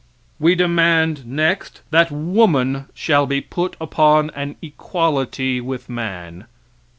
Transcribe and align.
We 0.39 0.55
demand, 0.55 1.27
next, 1.27 1.81
that 1.91 2.09
woman 2.09 2.87
shall 2.95 3.27
be 3.27 3.39
put 3.39 3.75
upon 3.79 4.31
an 4.31 4.55
equality 4.63 5.61
with 5.61 5.89
man. 5.89 6.45